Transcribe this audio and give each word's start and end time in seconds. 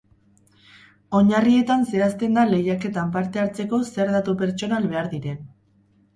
Oinarrietan 1.19 1.85
zehazten 1.89 2.39
da 2.39 2.47
lehiaketan 2.53 3.13
parte 3.19 3.43
hartzeko 3.43 3.83
zer 3.93 4.13
datu 4.19 4.37
pertsonal 4.43 4.91
behar 4.97 5.13
diren. 5.15 5.47